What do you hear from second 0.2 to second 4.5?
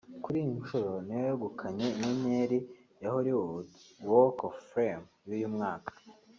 Kuri iyi nshuro ni we wegukanye inyenyeri ya ‘Hollywood Walk